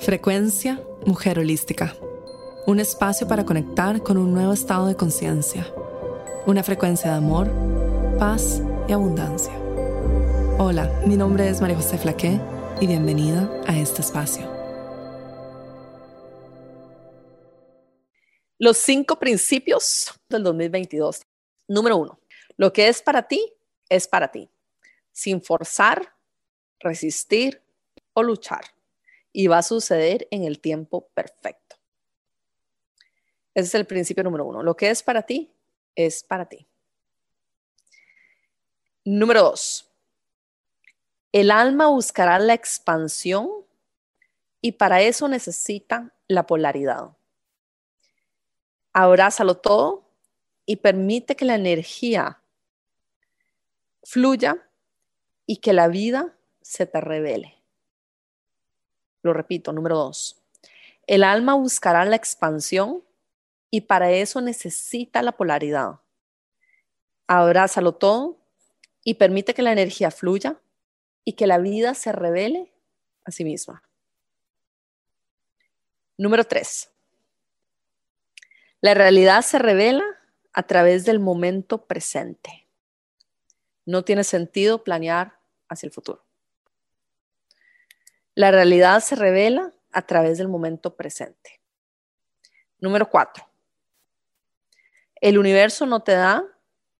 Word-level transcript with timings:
Frecuencia 0.00 0.80
Mujer 1.06 1.40
Holística. 1.40 1.96
Un 2.66 2.78
espacio 2.78 3.26
para 3.26 3.44
conectar 3.44 4.00
con 4.00 4.16
un 4.16 4.32
nuevo 4.32 4.52
estado 4.52 4.86
de 4.86 4.94
conciencia. 4.94 5.66
Una 6.46 6.62
frecuencia 6.62 7.10
de 7.10 7.16
amor, 7.16 7.50
paz 8.16 8.62
y 8.88 8.92
abundancia. 8.92 9.52
Hola, 10.58 11.02
mi 11.04 11.16
nombre 11.16 11.48
es 11.48 11.60
María 11.60 11.76
José 11.76 11.98
Flaqué 11.98 12.40
y 12.80 12.86
bienvenida 12.86 13.50
a 13.66 13.76
este 13.76 14.00
espacio. 14.00 14.48
Los 18.56 18.78
cinco 18.78 19.18
principios 19.18 20.14
del 20.28 20.44
2022. 20.44 21.22
Número 21.66 21.96
uno, 21.96 22.20
lo 22.56 22.72
que 22.72 22.86
es 22.86 23.02
para 23.02 23.26
ti 23.26 23.52
es 23.88 24.06
para 24.06 24.30
ti, 24.30 24.48
sin 25.10 25.42
forzar, 25.42 26.14
resistir 26.78 27.60
o 28.14 28.22
luchar 28.22 28.77
y 29.38 29.46
va 29.46 29.58
a 29.58 29.62
suceder 29.62 30.26
en 30.32 30.42
el 30.42 30.58
tiempo 30.58 31.10
perfecto. 31.14 31.76
Ese 33.54 33.68
es 33.68 33.74
el 33.76 33.86
principio 33.86 34.24
número 34.24 34.44
uno. 34.44 34.64
Lo 34.64 34.76
que 34.76 34.90
es 34.90 35.00
para 35.04 35.22
ti, 35.22 35.54
es 35.94 36.24
para 36.24 36.48
ti. 36.48 36.66
Número 39.04 39.44
dos. 39.44 39.88
El 41.30 41.52
alma 41.52 41.86
buscará 41.86 42.40
la 42.40 42.52
expansión 42.52 43.48
y 44.60 44.72
para 44.72 45.02
eso 45.02 45.28
necesita 45.28 46.12
la 46.26 46.44
polaridad. 46.44 47.16
Abrázalo 48.92 49.58
todo 49.58 50.10
y 50.66 50.78
permite 50.78 51.36
que 51.36 51.44
la 51.44 51.54
energía 51.54 52.42
fluya 54.02 54.68
y 55.46 55.58
que 55.58 55.72
la 55.72 55.86
vida 55.86 56.36
se 56.60 56.86
te 56.86 57.00
revele. 57.00 57.57
Lo 59.28 59.34
repito, 59.34 59.74
número 59.74 59.94
dos. 59.94 60.40
El 61.06 61.22
alma 61.22 61.52
buscará 61.52 62.02
la 62.06 62.16
expansión 62.16 63.04
y 63.70 63.82
para 63.82 64.10
eso 64.10 64.40
necesita 64.40 65.20
la 65.20 65.32
polaridad. 65.32 66.00
Abrázalo 67.26 67.92
todo 67.92 68.38
y 69.04 69.14
permite 69.14 69.52
que 69.52 69.60
la 69.60 69.72
energía 69.72 70.10
fluya 70.10 70.58
y 71.24 71.34
que 71.34 71.46
la 71.46 71.58
vida 71.58 71.92
se 71.92 72.10
revele 72.10 72.72
a 73.26 73.30
sí 73.30 73.44
misma. 73.44 73.82
Número 76.16 76.44
tres. 76.44 76.88
La 78.80 78.94
realidad 78.94 79.42
se 79.42 79.58
revela 79.58 80.06
a 80.54 80.62
través 80.62 81.04
del 81.04 81.20
momento 81.20 81.84
presente. 81.84 82.66
No 83.84 84.04
tiene 84.04 84.24
sentido 84.24 84.84
planear 84.84 85.38
hacia 85.68 85.86
el 85.86 85.92
futuro. 85.92 86.27
La 88.38 88.52
realidad 88.52 89.00
se 89.00 89.16
revela 89.16 89.74
a 89.90 90.02
través 90.02 90.38
del 90.38 90.46
momento 90.46 90.94
presente. 90.94 91.60
Número 92.78 93.10
cuatro. 93.10 93.44
El 95.20 95.38
universo 95.38 95.86
no 95.86 96.04
te 96.04 96.12
da 96.12 96.44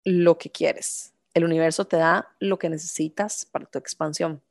lo 0.03 0.37
que 0.37 0.51
quieres. 0.51 1.13
El 1.35 1.45
universo 1.45 1.85
te 1.85 1.97
da 1.97 2.35
lo 2.41 2.59
que 2.59 2.69
necesitas 2.69 3.45
para 3.45 3.67
tu 3.67 3.79
expansión. 3.79 4.43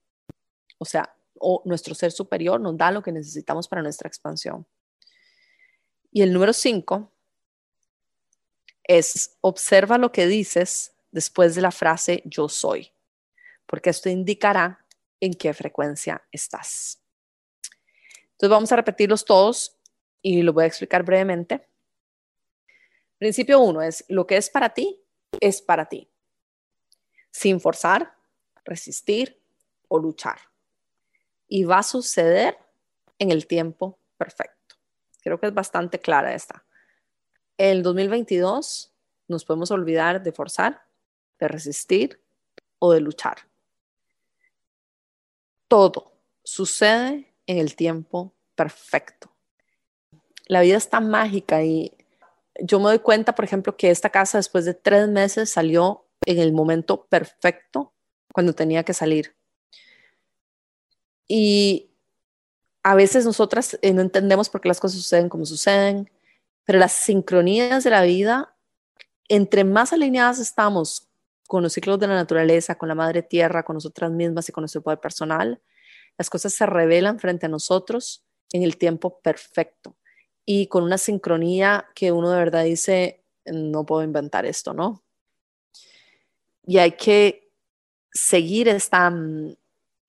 O 0.78 0.86
sea, 0.86 1.14
o 1.38 1.62
nuestro 1.66 1.94
ser 1.94 2.14
superior 2.14 2.62
nos 2.62 2.78
da 2.78 2.90
lo 2.90 3.04
que 3.04 3.12
necesitamos 3.12 3.68
para 3.68 3.82
nuestra 3.82 4.08
expansión. 4.08 4.66
Y 6.10 6.22
el 6.22 6.32
número 6.32 6.54
cinco 6.54 7.12
es 8.86 9.36
observa 9.42 9.98
lo 9.98 10.14
que 10.14 10.26
dices 10.26 10.94
después 11.12 11.54
de 11.54 11.64
la 11.64 11.72
frase 11.72 12.24
yo 12.24 12.48
soy, 12.48 12.94
porque 13.66 13.90
esto 13.90 14.08
indicará 14.08 14.87
en 15.20 15.34
qué 15.34 15.54
frecuencia 15.54 16.24
estás. 16.32 17.02
Entonces 18.32 18.50
vamos 18.50 18.72
a 18.72 18.76
repetirlos 18.76 19.26
todos 19.26 19.78
y 20.22 20.42
lo 20.44 20.54
voy 20.54 20.66
a 20.66 20.68
explicar 20.68 21.04
brevemente. 21.04 21.68
Principio 23.18 23.60
uno 23.60 23.82
es, 23.82 24.06
lo 24.10 24.28
que 24.28 24.38
es 24.38 24.50
para 24.50 24.70
ti, 24.70 25.02
es 25.40 25.62
para 25.62 25.90
ti, 25.90 26.08
sin 27.32 27.60
forzar, 27.60 28.16
resistir 28.64 29.42
o 29.88 29.98
luchar. 29.98 30.38
Y 31.48 31.64
va 31.64 31.80
a 31.80 31.84
suceder 31.84 32.58
en 33.18 33.32
el 33.32 33.48
tiempo 33.48 33.98
perfecto. 34.18 34.76
Creo 35.24 35.40
que 35.40 35.48
es 35.48 35.54
bastante 35.54 36.00
clara 36.00 36.36
esta. 36.36 36.64
El 37.58 37.82
2022 37.82 38.94
nos 39.28 39.46
podemos 39.46 39.72
olvidar 39.72 40.22
de 40.22 40.32
forzar, 40.32 40.84
de 41.40 41.48
resistir 41.48 42.22
o 42.78 42.94
de 42.94 43.00
luchar 43.00 43.47
todo 45.68 46.14
sucede 46.44 47.34
en 47.46 47.58
el 47.58 47.76
tiempo 47.76 48.34
perfecto. 48.56 49.32
La 50.48 50.62
vida 50.62 50.78
es 50.78 50.90
tan 50.90 51.10
mágica 51.10 51.64
y 51.64 51.94
yo 52.62 52.80
me 52.80 52.86
doy 52.86 53.00
cuenta, 53.00 53.36
por 53.36 53.46
ejemplo, 53.46 53.76
que 53.78 53.90
esta 53.90 54.10
casa 54.10 54.38
después 54.38 54.66
de 54.66 54.74
tres 54.74 55.08
meses 55.08 55.50
salió 55.50 56.06
en 56.26 56.40
el 56.40 56.54
momento 56.54 57.06
perfecto 57.06 57.94
cuando 58.34 58.54
tenía 58.54 58.84
que 58.84 58.94
salir. 58.94 59.36
Y 61.28 61.92
a 62.84 62.96
veces 62.96 63.26
nosotras 63.26 63.78
eh, 63.82 63.94
no 63.94 64.02
entendemos 64.02 64.50
por 64.50 64.62
qué 64.62 64.70
las 64.70 64.80
cosas 64.80 65.02
suceden 65.02 65.30
como 65.30 65.46
suceden, 65.46 66.10
pero 66.64 66.80
las 66.80 66.94
sincronías 66.94 67.84
de 67.84 67.90
la 67.90 68.02
vida, 68.04 68.56
entre 69.28 69.64
más 69.64 69.92
alineadas 69.92 70.40
estamos 70.40 71.07
con 71.48 71.64
los 71.64 71.74
ciclos 71.74 72.00
de 72.00 72.08
la 72.08 72.16
naturaleza, 72.16 72.76
con 72.76 72.90
la 72.90 72.96
madre 72.96 73.24
tierra, 73.24 73.64
con 73.64 73.76
nosotras 73.76 74.12
mismas 74.12 74.48
y 74.50 74.52
con 74.52 74.62
nuestro 74.62 74.82
poder 74.82 75.00
personal, 75.00 75.62
las 76.18 76.30
cosas 76.30 76.54
se 76.54 76.66
revelan 76.66 77.20
frente 77.20 77.46
a 77.46 77.50
nosotros 77.50 78.26
en 78.52 78.64
el 78.64 78.78
tiempo 78.78 79.20
perfecto 79.22 79.96
y 80.46 80.68
con 80.68 80.84
una 80.84 80.98
sincronía 80.98 81.88
que 81.96 82.12
uno 82.12 82.32
de 82.32 82.38
verdad 82.38 82.64
dice, 82.64 83.24
no 83.46 83.86
puedo 83.86 84.04
inventar 84.04 84.46
esto, 84.46 84.74
¿no? 84.74 85.04
Y 86.66 86.78
hay 86.80 86.94
que 86.94 87.52
seguir 88.12 88.68
esta, 88.68 89.10
mm, 89.10 89.56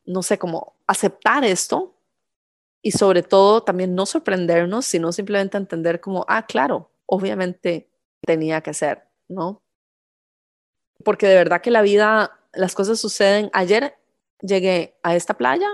no 0.07 0.23
sé, 0.23 0.39
cómo 0.39 0.77
aceptar 0.87 1.45
esto 1.45 1.95
y 2.83 2.93
sobre 2.93 3.23
todo 3.23 3.63
también 3.63 3.95
no 3.95 4.07
sorprendernos, 4.07 4.87
sino 4.87 5.13
simplemente 5.13 5.57
entender 5.57 6.01
como, 6.01 6.25
ah, 6.29 6.47
claro, 6.47 6.91
obviamente 7.07 7.91
tenía 8.21 8.61
que 8.61 8.75
ser, 8.75 9.09
¿no? 9.29 9.63
Porque 11.05 11.27
de 11.27 11.35
verdad 11.35 11.61
que 11.61 11.71
la 11.71 11.83
vida, 11.83 12.39
las 12.53 12.75
cosas 12.75 13.01
suceden. 13.01 13.51
Ayer 13.53 13.97
llegué 14.41 14.99
a 15.03 15.17
esta 15.17 15.35
playa, 15.35 15.69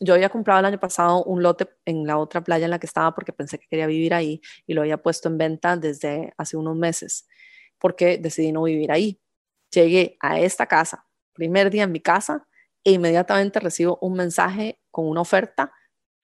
yo 0.00 0.14
había 0.14 0.28
comprado 0.28 0.60
el 0.60 0.66
año 0.66 0.78
pasado 0.78 1.24
un 1.24 1.42
lote 1.42 1.68
en 1.84 2.06
la 2.06 2.18
otra 2.18 2.42
playa 2.42 2.66
en 2.66 2.70
la 2.70 2.78
que 2.78 2.86
estaba 2.86 3.14
porque 3.14 3.32
pensé 3.32 3.58
que 3.58 3.66
quería 3.68 3.86
vivir 3.86 4.14
ahí 4.14 4.40
y 4.66 4.74
lo 4.74 4.82
había 4.82 5.02
puesto 5.02 5.28
en 5.28 5.38
venta 5.38 5.76
desde 5.76 6.32
hace 6.36 6.56
unos 6.56 6.76
meses 6.76 7.26
porque 7.78 8.18
decidí 8.18 8.52
no 8.52 8.62
vivir 8.62 8.92
ahí. 8.92 9.20
Llegué 9.72 10.16
a 10.20 10.38
esta 10.40 10.66
casa, 10.66 11.06
primer 11.32 11.70
día 11.70 11.84
en 11.84 11.92
mi 11.92 12.00
casa, 12.00 12.46
e 12.84 12.92
inmediatamente 12.92 13.60
recibo 13.60 13.98
un 14.00 14.14
mensaje 14.14 14.80
con 14.90 15.06
una 15.06 15.20
oferta 15.20 15.72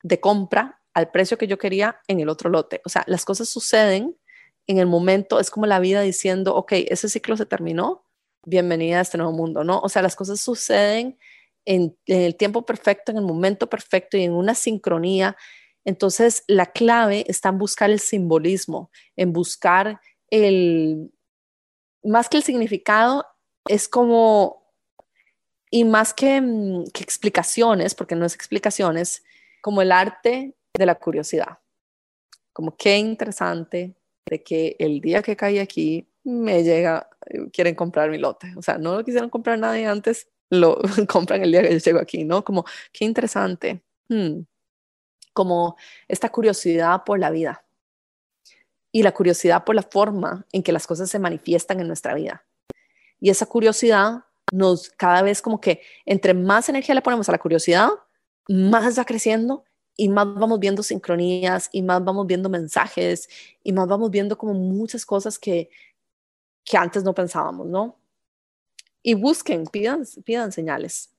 de 0.02 0.20
compra 0.20 0.80
al 0.94 1.10
precio 1.10 1.36
que 1.36 1.46
yo 1.46 1.58
quería 1.58 2.00
en 2.06 2.20
el 2.20 2.28
otro 2.28 2.48
lote. 2.50 2.80
O 2.84 2.88
sea, 2.88 3.04
las 3.06 3.24
cosas 3.24 3.48
suceden 3.48 4.16
en 4.66 4.78
el 4.78 4.86
momento, 4.86 5.40
es 5.40 5.50
como 5.50 5.66
la 5.66 5.80
vida 5.80 6.00
diciendo, 6.00 6.54
ok, 6.54 6.72
ese 6.88 7.08
ciclo 7.08 7.36
se 7.36 7.44
terminó, 7.44 8.03
bienvenida 8.46 8.98
a 8.98 9.02
este 9.02 9.18
nuevo 9.18 9.32
mundo, 9.32 9.64
¿no? 9.64 9.80
O 9.80 9.88
sea, 9.88 10.02
las 10.02 10.16
cosas 10.16 10.40
suceden 10.40 11.18
en, 11.64 11.96
el 12.06 12.36
tiempo 12.36 12.64
perfecto, 12.66 13.12
en 13.12 13.18
el 13.18 13.24
momento 13.24 13.68
perfecto 13.68 14.16
y 14.16 14.24
en 14.24 14.32
una 14.32 14.54
sincronía. 14.54 15.36
Entonces, 15.84 16.44
la 16.46 16.66
clave 16.66 17.24
está 17.28 17.50
en 17.50 17.58
buscar 17.58 17.90
el 17.90 18.00
simbolismo, 18.00 18.90
en 19.16 19.32
buscar 19.32 20.00
el, 20.30 21.12
más 22.02 22.28
que 22.28 22.38
el 22.38 22.42
significado, 22.42 23.26
es 23.68 23.88
como, 23.88 24.72
y 25.70 25.84
más 25.84 26.12
que, 26.12 26.40
mm, 26.40 26.84
que 26.92 27.02
explicaciones, 27.02 27.94
porque 27.94 28.14
no 28.14 28.26
es 28.26 28.34
explicaciones, 28.34 29.24
como 29.62 29.82
el 29.82 29.92
arte 29.92 30.54
de 30.76 30.86
la 30.86 30.94
curiosidad. 30.96 31.58
Como 32.52 32.76
qué 32.76 32.98
interesante 32.98 33.94
de 34.26 34.42
que 34.42 34.76
el 34.78 35.00
día 35.00 35.22
que 35.22 35.36
caí 35.36 35.58
aquí 35.58 36.08
me 36.24 36.64
llega, 36.64 37.08
eh, 37.26 37.50
quieren 37.52 37.74
comprar 37.74 38.10
mi 38.10 38.18
lote. 38.18 38.52
O 38.56 38.62
sea, 38.62 38.78
no 38.78 38.96
lo 38.96 39.04
quisieron 39.04 39.30
comprar 39.30 39.58
nadie 39.58 39.86
antes, 39.86 40.28
lo 40.50 40.80
compran 41.08 41.42
el 41.42 41.52
día 41.52 41.62
que 41.62 41.72
yo 41.72 41.78
llego 41.78 41.98
aquí, 42.00 42.24
¿no? 42.24 42.44
Como, 42.44 42.64
qué 42.92 43.04
interesante. 43.04 43.82
Hmm. 44.08 44.42
Como 45.32 45.76
esta 46.08 46.28
curiosidad 46.28 47.02
por 47.04 47.18
la 47.18 47.30
vida 47.30 47.64
y 48.92 49.02
la 49.02 49.12
curiosidad 49.12 49.64
por 49.64 49.74
la 49.74 49.82
forma 49.82 50.46
en 50.52 50.62
que 50.62 50.72
las 50.72 50.86
cosas 50.86 51.10
se 51.10 51.18
manifiestan 51.18 51.80
en 51.80 51.88
nuestra 51.88 52.14
vida. 52.14 52.44
Y 53.20 53.30
esa 53.30 53.46
curiosidad 53.46 54.24
nos 54.52 54.90
cada 54.90 55.22
vez 55.22 55.42
como 55.42 55.60
que 55.60 55.80
entre 56.06 56.34
más 56.34 56.68
energía 56.68 56.94
le 56.94 57.02
ponemos 57.02 57.28
a 57.28 57.32
la 57.32 57.38
curiosidad, 57.38 57.88
más 58.48 58.98
va 58.98 59.04
creciendo 59.04 59.64
y 59.96 60.08
más 60.08 60.32
vamos 60.34 60.60
viendo 60.60 60.82
sincronías 60.82 61.68
y 61.72 61.82
más 61.82 62.04
vamos 62.04 62.26
viendo 62.26 62.48
mensajes 62.48 63.28
y 63.62 63.72
más 63.72 63.88
vamos 63.88 64.10
viendo 64.10 64.38
como 64.38 64.54
muchas 64.54 65.04
cosas 65.04 65.38
que, 65.38 65.70
que 66.64 66.76
antes 66.76 67.04
no 67.04 67.14
pensábamos, 67.14 67.66
¿no? 67.66 67.98
Y 69.02 69.14
busquen, 69.14 69.66
pidan, 69.66 70.04
pidan 70.24 70.50
señales. 70.50 71.14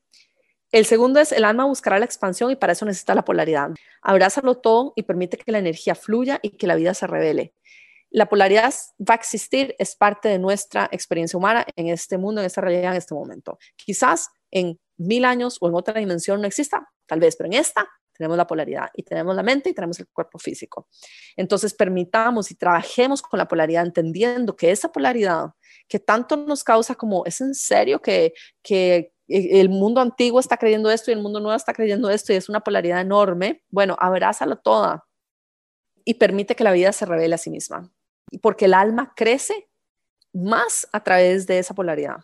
El 0.71 0.85
segundo 0.85 1.19
es 1.19 1.31
el 1.31 1.45
alma 1.45 1.65
buscará 1.65 1.99
la 1.99 2.05
expansión 2.05 2.51
y 2.51 2.55
para 2.55 2.73
eso 2.73 2.85
necesita 2.85 3.15
la 3.15 3.23
polaridad. 3.23 3.71
Abrázalo 4.01 4.55
todo 4.55 4.93
y 4.95 5.03
permite 5.03 5.37
que 5.37 5.51
la 5.51 5.59
energía 5.59 5.95
fluya 5.95 6.39
y 6.41 6.51
que 6.51 6.67
la 6.67 6.75
vida 6.75 6.93
se 6.93 7.07
revele. 7.07 7.53
La 8.09 8.27
polaridad 8.27 8.73
va 8.99 9.13
a 9.13 9.17
existir, 9.17 9.75
es 9.77 9.95
parte 9.95 10.29
de 10.29 10.39
nuestra 10.39 10.89
experiencia 10.91 11.37
humana 11.37 11.65
en 11.75 11.87
este 11.89 12.17
mundo, 12.17 12.41
en 12.41 12.47
esta 12.47 12.61
realidad, 12.61 12.91
en 12.91 12.97
este 12.97 13.13
momento. 13.13 13.57
Quizás 13.75 14.29
en 14.51 14.79
mil 14.97 15.25
años 15.25 15.57
o 15.61 15.67
en 15.67 15.75
otra 15.75 15.99
dimensión 15.99 16.41
no 16.41 16.47
exista, 16.47 16.89
tal 17.05 17.19
vez, 17.19 17.35
pero 17.35 17.47
en 17.47 17.53
esta 17.53 17.87
tenemos 18.17 18.37
la 18.37 18.47
polaridad 18.47 18.89
y 18.93 19.03
tenemos 19.03 19.35
la 19.35 19.43
mente 19.43 19.69
y 19.69 19.73
tenemos 19.73 19.99
el 19.99 20.07
cuerpo 20.07 20.39
físico. 20.39 20.87
Entonces, 21.35 21.73
permitamos 21.73 22.51
y 22.51 22.55
trabajemos 22.55 23.21
con 23.21 23.37
la 23.37 23.47
polaridad, 23.47 23.85
entendiendo 23.85 24.55
que 24.55 24.71
esa 24.71 24.91
polaridad 24.91 25.51
que 25.87 25.99
tanto 25.99 26.37
nos 26.37 26.63
causa 26.63 26.95
como, 26.95 27.25
¿es 27.25 27.41
en 27.41 27.53
serio 27.53 28.01
que, 28.01 28.33
que 28.63 29.11
el 29.27 29.69
mundo 29.69 30.01
antiguo 30.01 30.39
está 30.39 30.57
creyendo 30.57 30.89
esto 30.89 31.11
y 31.11 31.13
el 31.13 31.21
mundo 31.21 31.39
nuevo 31.39 31.55
está 31.55 31.73
creyendo 31.73 32.09
esto 32.09 32.33
y 32.33 32.37
es 32.37 32.49
una 32.49 32.61
polaridad 32.61 33.01
enorme? 33.01 33.63
Bueno, 33.69 33.95
abrázala 33.99 34.55
toda 34.55 35.05
y 36.05 36.15
permite 36.15 36.55
que 36.55 36.63
la 36.63 36.71
vida 36.71 36.91
se 36.91 37.05
revele 37.05 37.35
a 37.35 37.39
sí 37.39 37.49
misma. 37.49 37.91
Porque 38.41 38.65
el 38.65 38.73
alma 38.73 39.13
crece 39.15 39.69
más 40.33 40.87
a 40.91 41.03
través 41.03 41.47
de 41.47 41.59
esa 41.59 41.73
polaridad. 41.73 42.17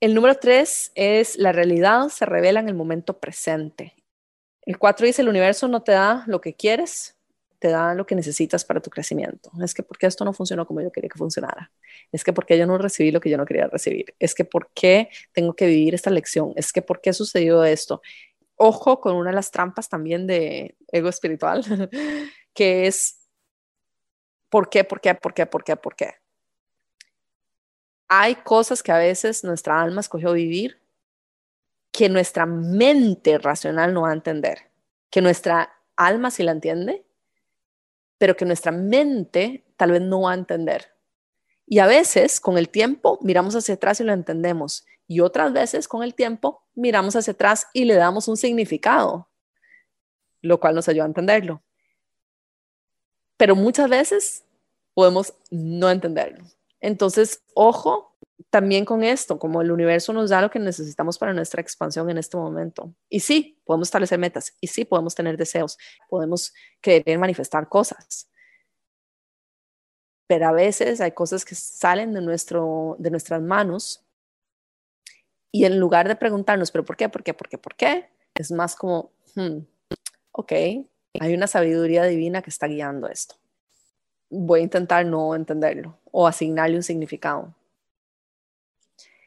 El 0.00 0.14
número 0.14 0.34
tres 0.36 0.92
es 0.94 1.36
la 1.36 1.52
realidad 1.52 2.08
se 2.08 2.24
revela 2.24 2.60
en 2.60 2.68
el 2.68 2.74
momento 2.74 3.20
presente. 3.20 3.94
El 4.62 4.78
cuatro 4.78 5.06
dice, 5.06 5.20
el 5.20 5.28
universo 5.28 5.68
no 5.68 5.82
te 5.82 5.92
da 5.92 6.24
lo 6.26 6.40
que 6.40 6.54
quieres, 6.54 7.18
te 7.58 7.68
da 7.68 7.94
lo 7.94 8.06
que 8.06 8.14
necesitas 8.14 8.64
para 8.64 8.80
tu 8.80 8.88
crecimiento. 8.88 9.50
Es 9.62 9.74
que 9.74 9.82
porque 9.82 10.06
esto 10.06 10.24
no 10.24 10.32
funcionó 10.32 10.66
como 10.66 10.80
yo 10.80 10.90
quería 10.90 11.10
que 11.10 11.18
funcionara. 11.18 11.70
Es 12.12 12.24
que 12.24 12.32
porque 12.32 12.56
yo 12.56 12.66
no 12.66 12.78
recibí 12.78 13.10
lo 13.10 13.20
que 13.20 13.28
yo 13.28 13.36
no 13.36 13.44
quería 13.44 13.66
recibir. 13.66 14.14
Es 14.18 14.34
que 14.34 14.46
por 14.46 14.70
qué 14.72 15.10
tengo 15.32 15.54
que 15.54 15.66
vivir 15.66 15.94
esta 15.94 16.08
lección. 16.08 16.54
Es 16.56 16.72
que 16.72 16.80
por 16.80 17.02
qué 17.02 17.12
sucedió 17.12 17.62
esto. 17.64 18.00
Ojo 18.56 19.00
con 19.00 19.16
una 19.16 19.30
de 19.30 19.36
las 19.36 19.50
trampas 19.50 19.90
también 19.90 20.26
de 20.26 20.76
ego 20.88 21.10
espiritual, 21.10 21.62
que 22.54 22.86
es 22.86 23.28
¿por 24.48 24.70
qué, 24.70 24.84
por 24.84 25.00
qué, 25.00 25.14
por 25.14 25.34
qué, 25.34 25.46
por 25.46 25.64
qué, 25.64 25.76
por 25.76 25.94
qué? 25.94 26.14
Hay 28.12 28.34
cosas 28.34 28.82
que 28.82 28.90
a 28.90 28.98
veces 28.98 29.44
nuestra 29.44 29.80
alma 29.80 30.00
escogió 30.00 30.32
vivir 30.32 30.80
que 31.92 32.08
nuestra 32.08 32.44
mente 32.44 33.38
racional 33.38 33.94
no 33.94 34.02
va 34.02 34.10
a 34.10 34.14
entender, 34.14 34.68
que 35.10 35.22
nuestra 35.22 35.72
alma 35.94 36.32
sí 36.32 36.42
la 36.42 36.50
entiende, 36.50 37.06
pero 38.18 38.36
que 38.36 38.44
nuestra 38.44 38.72
mente 38.72 39.64
tal 39.76 39.92
vez 39.92 40.02
no 40.02 40.22
va 40.22 40.32
a 40.32 40.34
entender. 40.34 40.92
Y 41.66 41.78
a 41.78 41.86
veces 41.86 42.40
con 42.40 42.58
el 42.58 42.68
tiempo 42.68 43.20
miramos 43.22 43.54
hacia 43.54 43.74
atrás 43.74 44.00
y 44.00 44.04
lo 44.04 44.12
entendemos, 44.12 44.84
y 45.06 45.20
otras 45.20 45.52
veces 45.52 45.86
con 45.86 46.02
el 46.02 46.14
tiempo 46.14 46.64
miramos 46.74 47.14
hacia 47.14 47.32
atrás 47.32 47.68
y 47.72 47.84
le 47.84 47.94
damos 47.94 48.26
un 48.26 48.36
significado, 48.36 49.28
lo 50.42 50.58
cual 50.58 50.74
nos 50.74 50.88
ayuda 50.88 51.04
a 51.04 51.08
entenderlo. 51.08 51.62
Pero 53.36 53.54
muchas 53.54 53.88
veces 53.88 54.44
podemos 54.94 55.32
no 55.50 55.88
entenderlo. 55.90 56.44
Entonces, 56.80 57.42
ojo 57.54 58.10
también 58.48 58.84
con 58.84 59.04
esto, 59.04 59.38
como 59.38 59.60
el 59.62 59.70
universo 59.70 60.12
nos 60.12 60.30
da 60.30 60.40
lo 60.40 60.50
que 60.50 60.58
necesitamos 60.58 61.18
para 61.18 61.32
nuestra 61.32 61.60
expansión 61.60 62.10
en 62.10 62.18
este 62.18 62.36
momento. 62.36 62.94
Y 63.08 63.20
sí, 63.20 63.60
podemos 63.64 63.88
establecer 63.88 64.18
metas, 64.18 64.56
y 64.60 64.66
sí, 64.66 64.84
podemos 64.84 65.14
tener 65.14 65.36
deseos, 65.36 65.78
podemos 66.08 66.52
querer 66.80 67.18
manifestar 67.18 67.68
cosas. 67.68 68.28
Pero 70.26 70.48
a 70.48 70.52
veces 70.52 71.00
hay 71.00 71.12
cosas 71.12 71.44
que 71.44 71.54
salen 71.54 72.12
de, 72.12 72.20
nuestro, 72.22 72.96
de 72.98 73.10
nuestras 73.10 73.42
manos 73.42 74.04
y 75.52 75.64
en 75.64 75.78
lugar 75.78 76.06
de 76.08 76.16
preguntarnos, 76.16 76.70
pero 76.70 76.84
¿por 76.84 76.96
qué? 76.96 77.08
¿Por 77.08 77.24
qué? 77.24 77.34
¿Por 77.34 77.48
qué? 77.48 77.58
¿Por 77.58 77.74
qué? 77.74 78.10
Es 78.34 78.52
más 78.52 78.76
como, 78.76 79.12
hmm, 79.34 79.58
ok, 80.32 80.52
hay 80.52 81.34
una 81.34 81.48
sabiduría 81.48 82.04
divina 82.04 82.42
que 82.42 82.50
está 82.50 82.68
guiando 82.68 83.08
esto 83.08 83.39
voy 84.30 84.60
a 84.60 84.62
intentar 84.62 85.04
no 85.04 85.34
entenderlo 85.34 85.98
o 86.10 86.26
asignarle 86.26 86.76
un 86.76 86.82
significado. 86.82 87.54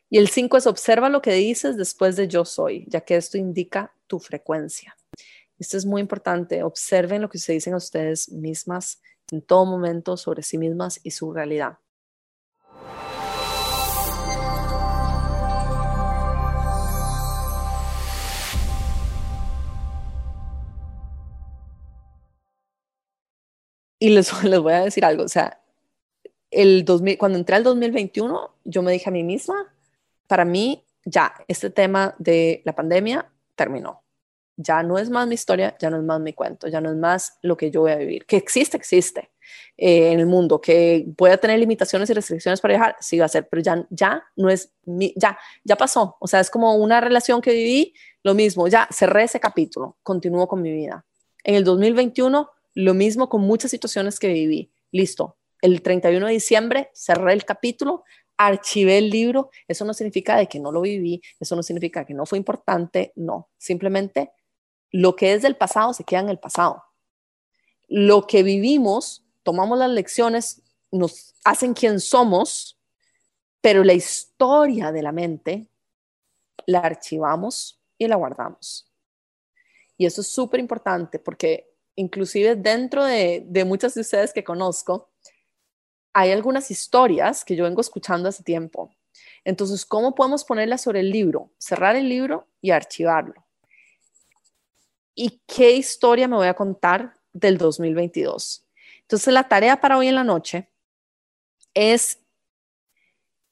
Y 0.10 0.18
el 0.18 0.30
5 0.30 0.58
es 0.58 0.68
observa 0.68 1.10
lo 1.10 1.22
que 1.22 1.34
dices 1.34 1.76
después 1.76 2.16
de 2.16 2.28
yo 2.28 2.46
soy, 2.46 2.86
ya 2.88 3.02
que 3.02 3.16
esto 3.16 3.38
indica 3.38 3.94
tu 4.08 4.20
frecuencia. 4.20 4.96
Esto 5.58 5.78
es 5.78 5.86
muy 5.86 6.02
importante. 6.02 6.64
Observen 6.64 7.22
lo 7.22 7.30
que 7.30 7.40
se 7.40 7.54
dicen 7.54 7.74
a 7.74 7.78
ustedes 7.78 8.32
mismas 8.32 9.02
en 9.32 9.42
todo 9.42 9.66
momento 9.66 10.18
sobre 10.18 10.44
sí 10.44 10.58
mismas 10.58 11.00
y 11.04 11.12
su 11.12 11.34
realidad. 11.34 11.80
Y 24.04 24.10
les, 24.10 24.30
voy 24.62 24.74
a 24.74 24.82
decir 24.82 25.06
algo, 25.06 25.24
o 25.24 25.30
sea, 25.30 25.62
el 26.52 26.84
2000, 26.84 27.18
cuando 27.18 27.38
entré 27.38 27.56
al 27.56 27.64
2021, 27.64 28.54
yo 28.66 28.82
me 28.82 28.92
dije 28.92 29.10
a 29.10 29.14
mí 29.14 29.24
misma, 29.24 29.74
para 30.28 30.44
mí 30.44 30.86
ya, 31.06 31.34
este 31.48 31.70
tema 31.70 32.14
de 32.18 32.62
la 32.66 32.76
pandemia 32.76 33.32
terminó. 33.56 34.04
Ya 34.58 34.84
no 34.84 35.00
es 35.00 35.10
más 35.10 35.26
mi 35.26 35.36
historia, 35.36 35.78
ya 35.80 35.90
no 35.90 35.96
es 35.98 36.04
más 36.04 36.20
mi 36.20 36.34
cuento, 36.34 36.68
ya 36.68 36.82
no 36.82 36.92
es 36.92 36.98
más 36.98 37.38
lo 37.42 37.56
que 37.56 37.72
yo 37.72 37.80
voy 37.80 37.92
a 37.92 37.96
vivir. 37.96 38.26
Que 38.26 38.36
existe, 38.36 38.76
existe 38.76 39.32
eh, 39.78 40.12
en 40.12 40.20
el 40.20 40.26
mundo, 40.26 40.60
que 40.60 41.06
voy 41.18 41.32
a 41.32 41.38
tener 41.38 41.58
limitaciones 41.58 42.10
y 42.10 42.14
restricciones 42.14 42.60
para 42.60 42.74
viajar, 42.74 42.98
sí 43.00 43.18
va 43.20 43.26
a 43.26 43.30
ser, 43.30 43.48
pero 43.48 43.62
ya, 43.62 43.88
ya 43.90 44.22
no 44.36 44.50
es 44.50 44.74
mi, 44.84 45.14
ya, 45.16 45.40
ya 45.64 45.78
pasó. 45.78 46.18
O 46.20 46.28
sea, 46.28 46.42
es 46.42 46.50
como 46.50 46.76
una 46.76 47.00
relación 47.00 47.40
que 47.40 47.54
viví, 47.54 47.94
lo 48.22 48.34
mismo, 48.34 48.68
ya 48.68 48.86
cerré 48.92 49.24
ese 49.24 49.40
capítulo, 49.40 49.96
continúo 50.04 50.50
con 50.50 50.62
mi 50.62 50.74
vida. 50.74 51.06
En 51.46 51.56
el 51.56 51.64
2021 51.64 52.50
lo 52.74 52.94
mismo 52.94 53.30
con 53.30 53.42
muchas 53.42 53.72
situaciones 53.72 54.20
que 54.20 54.28
viví. 54.28 54.72
Listo, 54.92 55.38
el 55.62 55.82
31 55.82 56.26
de 56.28 56.34
diciembre 56.34 56.92
cerré 56.94 57.34
el 57.34 57.46
capítulo, 57.46 58.04
archivé 58.38 58.98
el 58.98 59.10
libro. 59.10 59.50
Eso 59.68 59.86
no 59.86 59.94
significa 59.94 60.36
de 60.38 60.48
que 60.48 60.60
no 60.60 60.72
lo 60.72 60.82
viví, 60.82 61.22
eso 61.40 61.56
no 61.56 61.64
significa 61.64 62.06
que 62.06 62.14
no 62.14 62.26
fue 62.26 62.38
importante, 62.38 63.14
no. 63.16 63.50
Simplemente 63.58 64.32
lo 64.92 65.16
que 65.16 65.34
es 65.34 65.42
del 65.42 65.56
pasado 65.56 65.94
se 65.94 66.04
queda 66.04 66.22
en 66.22 66.30
el 66.30 66.40
pasado. 66.40 66.84
Lo 67.88 68.28
que 68.28 68.44
vivimos, 68.44 69.26
tomamos 69.44 69.78
las 69.78 69.90
lecciones, 69.90 70.62
nos 70.92 71.34
hacen 71.44 71.74
quien 71.74 72.00
somos, 72.00 72.80
pero 73.62 73.84
la 73.84 73.94
historia 73.94 74.92
de 74.92 75.02
la 75.02 75.12
mente 75.12 75.68
la 76.66 76.80
archivamos 76.80 77.82
y 77.98 78.08
la 78.08 78.16
guardamos. 78.16 78.92
Y 79.98 80.06
eso 80.06 80.22
es 80.22 80.28
súper 80.28 80.60
importante 80.60 81.20
porque 81.20 81.73
inclusive 81.96 82.56
dentro 82.56 83.04
de, 83.04 83.44
de 83.46 83.66
muchas 83.66 83.94
de 83.94 84.02
ustedes 84.02 84.34
que 84.34 84.44
conozco, 84.44 85.10
hay 86.14 86.32
algunas 86.32 86.70
historias 86.70 87.44
que 87.44 87.56
yo 87.56 87.64
vengo 87.64 87.82
escuchando 87.82 88.30
hace 88.30 88.44
tiempo. 88.44 88.96
Entonces, 89.44 89.86
¿cómo 89.86 90.16
podemos 90.16 90.44
ponerlas 90.46 90.82
sobre 90.82 91.02
el 91.02 91.10
libro? 91.10 91.52
Cerrar 91.58 91.96
el 91.96 92.08
libro 92.08 92.48
y 92.62 92.72
archivarlo. 92.72 93.46
¿Y 95.16 95.42
qué 95.48 95.72
historia 95.72 96.28
me 96.28 96.38
voy 96.38 96.48
a 96.48 96.54
contar 96.54 97.14
del 97.34 97.58
2022? 97.58 98.66
Entonces, 99.02 99.34
la 99.34 99.48
tarea 99.48 99.80
para 99.82 99.98
hoy 99.98 100.08
en 100.08 100.16
la 100.16 100.24
noche 100.24 100.70
es 101.74 102.20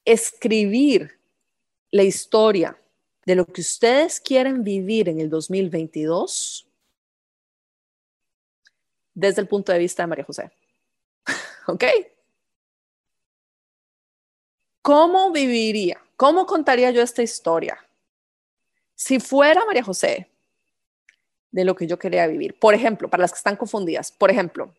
escribir 0.06 1.20
la 1.92 2.04
historia 2.04 2.78
de 3.26 3.36
lo 3.36 3.46
que 3.46 3.62
ustedes 3.62 4.20
quieren 4.20 4.64
vivir 4.64 5.10
en 5.10 5.20
el 5.20 5.30
2022 5.30 6.71
desde 9.14 9.42
el 9.42 9.48
punto 9.48 9.72
de 9.72 9.80
vista 9.80 10.04
de 10.04 10.08
María 10.08 10.26
José. 10.26 10.52
¿Ok? 11.68 11.84
¿Cómo 14.82 15.32
viviría? 15.32 16.02
¿Cómo 16.16 16.46
contaría 16.46 16.92
yo 16.92 17.02
esta 17.02 17.22
historia? 17.22 17.78
Si 18.96 19.20
fuera 19.20 19.66
María 19.66 19.84
José, 19.84 20.28
de 21.52 21.66
lo 21.66 21.76
que 21.76 21.88
yo 21.88 22.00
quería 22.00 22.28
vivir. 22.28 22.58
Por 22.58 22.74
ejemplo, 22.74 23.10
para 23.10 23.22
las 23.22 23.32
que 23.32 23.38
están 23.38 23.58
confundidas, 23.58 24.12
por 24.12 24.32
ejemplo, 24.32 24.74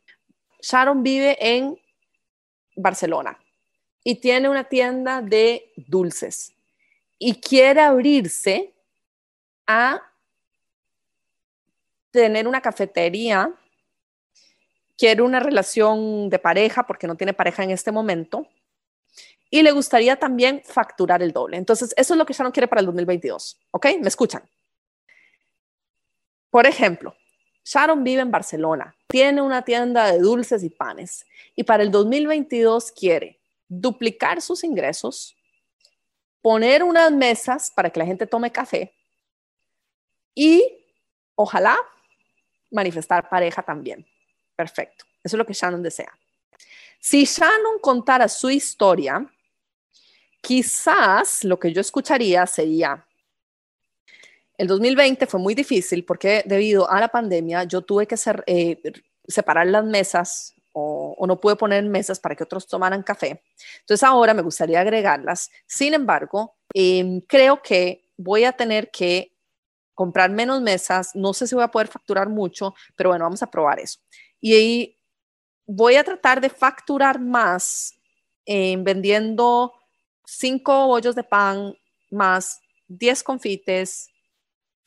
Sharon 0.61 1.03
vive 1.03 1.37
en 1.41 1.79
Barcelona 2.77 3.39
y 4.05 4.17
tiene 4.17 4.49
una 4.49 4.65
tienda 4.65 5.21
de 5.23 5.71
dulces 5.77 6.55
y 7.19 7.41
quiere 7.41 7.81
abrirse 7.81 8.73
a 9.67 10.03
tener 12.11 12.49
una 12.49 12.61
cafetería 12.61 13.53
quiere 15.03 15.23
una 15.23 15.41
relación 15.41 16.31
de 16.31 16.39
pareja 16.39 16.85
porque 16.85 17.09
no 17.09 17.17
tiene 17.17 17.33
pareja 17.33 17.65
en 17.65 17.73
este 17.73 17.91
momento 17.91 18.47
y 19.51 19.63
le 19.63 19.73
gustaría 19.73 20.15
también 20.15 20.63
facturar 20.65 21.25
el 21.25 21.33
doble. 21.33 21.57
Entonces, 21.57 21.93
eso 21.97 22.15
es 22.15 22.19
lo 22.19 22.25
que 22.25 22.33
Sharon 22.33 22.53
quiere 22.53 22.69
para 22.69 22.79
el 22.79 22.87
2022. 22.87 23.59
¿Ok? 23.73 23.87
¿Me 24.01 24.07
escuchan? 24.07 24.49
Por 26.51 26.69
ejemplo, 26.69 27.17
Sharon 27.65 28.05
vive 28.05 28.23
en 28.23 28.31
Barcelona, 28.31 28.95
tiene 29.09 29.43
una 29.43 29.63
tienda 29.63 30.07
de 30.07 30.21
dulces 30.21 30.63
y 30.63 30.71
panes 30.71 31.27
y 31.57 31.65
para 31.65 31.83
el 31.83 31.91
2022 31.91 32.93
quiere 32.93 33.41
duplicar 33.67 34.41
sus 34.41 34.63
ingresos 34.63 35.37
poner 36.41 36.85
unas 36.85 37.11
mesas 37.11 37.73
para 37.75 37.91
que 37.91 37.99
la 37.99 38.07
gente 38.07 38.29
tome 38.29 38.53
café 38.53 38.95
y 40.33 40.65
ojalá 41.35 41.77
manifestar 42.71 43.29
pareja 43.29 43.65
también. 43.65 44.07
Perfecto. 44.62 45.04
Eso 45.25 45.35
es 45.35 45.38
lo 45.38 45.45
que 45.45 45.54
Shannon 45.54 45.83
desea. 45.83 46.16
Si 47.00 47.25
Shannon 47.25 47.81
contara 47.81 48.28
su 48.28 48.49
historia, 48.49 49.28
quizás 50.40 51.42
lo 51.42 51.59
que 51.59 51.73
yo 51.73 51.81
escucharía 51.81 52.47
sería, 52.47 53.04
el 54.57 54.69
2020 54.69 55.26
fue 55.26 55.40
muy 55.40 55.57
difícil 55.57 56.04
porque 56.04 56.45
debido 56.47 56.88
a 56.88 57.00
la 57.00 57.09
pandemia 57.09 57.64
yo 57.64 57.83
tuve 57.83 58.07
que 58.07 58.14
eh, 58.47 58.81
separar 59.26 59.66
las 59.66 59.85
mesas 59.85 60.54
o, 60.73 61.16
no 61.26 61.40
pude 61.40 61.57
poner 61.57 61.83
mesas 61.85 62.21
para 62.21 62.37
que 62.37 62.45
otros 62.45 62.69
tomaran 62.69 63.02
café. 63.02 63.42
Entonces 63.81 64.04
ahora 64.04 64.33
me 64.33 64.42
gustaría 64.42 64.81
agregarlas. 64.81 65.50
Sin 65.66 65.92
embargo, 65.92 66.54
em, 66.73 67.21
creo 67.23 67.61
que 67.61 68.09
voy 68.16 68.45
a 68.45 68.52
tener 68.52 68.92
que 68.92 69.33
comprar 69.92 70.31
menos 70.31 70.62
mesas. 70.62 71.16
No 71.16 71.35
sé 71.35 71.49
si 71.49 71.57
voy 71.57 71.64
a 71.64 71.69
poder 71.69 71.88
facturar 71.88 72.28
mucho, 72.28 72.75
pero 72.95 73.11
bueno, 73.11 73.25
vamos 73.25 73.42
a 73.42 73.50
probar 73.50 73.81
eso. 73.81 73.99
Y 74.43 74.55
ahí 74.55 74.99
voy 75.65 75.95
a 75.95 76.05
tratar 76.05 76.43
de 76.43 76.51
facturar 76.51 77.19
más 77.19 77.95
vendiendo 78.47 79.73
cinco 80.27 80.89
bollos 80.89 81.15
de 81.15 81.25
pan 81.25 81.75
más 82.11 82.61
10 82.89 83.23
confites 83.23 84.11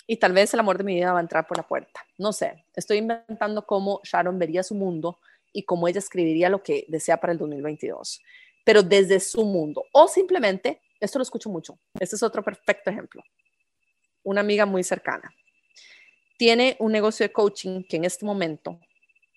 y 0.06 0.18
tal 0.18 0.34
vez 0.34 0.54
el 0.54 0.60
amor 0.60 0.78
de 0.78 0.84
mi 0.84 0.96
vida 0.96 1.14
va 1.14 1.20
a 1.20 1.22
entrar 1.22 1.48
por 1.48 1.58
la 1.58 1.68
puerta. 1.68 2.06
No 2.18 2.32
sé, 2.34 2.66
estoy 2.76 2.98
inventando 2.98 3.66
cómo 3.66 4.02
Sharon 4.04 4.38
vería 4.38 4.62
su 4.62 4.76
mundo 4.76 5.20
y 5.52 5.64
cómo 5.64 5.88
ella 5.88 6.00
escribiría 6.00 6.50
lo 6.50 6.62
que 6.62 6.86
desea 6.90 7.18
para 7.18 7.34
el 7.34 7.40
2022, 7.40 8.22
pero 8.64 8.84
desde 8.84 9.20
su 9.20 9.44
mundo. 9.46 9.86
O 9.94 10.08
simplemente, 10.08 10.82
esto 11.00 11.18
lo 11.18 11.24
escucho 11.24 11.50
mucho, 11.50 11.80
este 12.00 12.18
es 12.18 12.24
otro 12.24 12.44
perfecto 12.44 12.92
ejemplo. 12.92 13.24
Una 14.24 14.42
amiga 14.42 14.66
muy 14.66 14.84
cercana 14.84 15.34
tiene 16.38 16.76
un 16.80 16.92
negocio 16.92 17.26
de 17.26 17.32
coaching 17.32 17.84
que 17.84 17.96
en 17.96 18.04
este 18.04 18.26
momento, 18.26 18.80